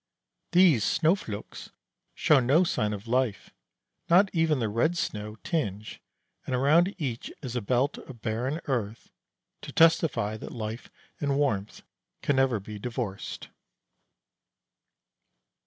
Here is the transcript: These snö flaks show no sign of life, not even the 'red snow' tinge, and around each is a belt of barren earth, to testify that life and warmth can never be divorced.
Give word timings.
These 0.53 0.83
snö 0.83 1.15
flaks 1.15 1.69
show 2.15 2.39
no 2.39 2.63
sign 2.63 2.91
of 2.91 3.07
life, 3.07 3.51
not 4.09 4.33
even 4.33 4.57
the 4.57 4.67
'red 4.67 4.97
snow' 4.97 5.35
tinge, 5.43 6.01
and 6.43 6.55
around 6.55 6.95
each 6.97 7.31
is 7.43 7.55
a 7.55 7.61
belt 7.61 7.99
of 7.99 8.19
barren 8.19 8.61
earth, 8.65 9.11
to 9.61 9.71
testify 9.71 10.37
that 10.37 10.51
life 10.53 10.89
and 11.19 11.37
warmth 11.37 11.83
can 12.23 12.37
never 12.37 12.59
be 12.59 12.79
divorced. 12.79 13.49